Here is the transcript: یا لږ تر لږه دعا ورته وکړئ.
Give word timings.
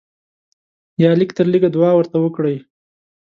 یا 1.03 1.11
لږ 1.19 1.29
تر 1.37 1.45
لږه 1.53 1.69
دعا 1.75 1.91
ورته 1.95 2.17
وکړئ. 2.19 2.57